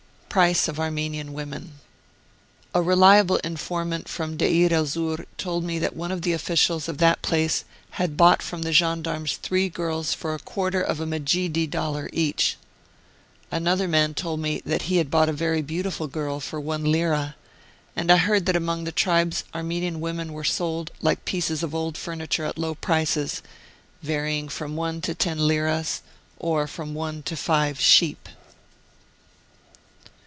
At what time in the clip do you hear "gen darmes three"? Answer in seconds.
8.71-9.67